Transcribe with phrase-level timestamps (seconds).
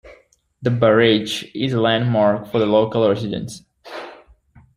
[0.63, 3.61] The barrage is a landmark for the local residents.